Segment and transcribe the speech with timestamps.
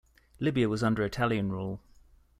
[0.39, 1.79] Libya was under Italian rule.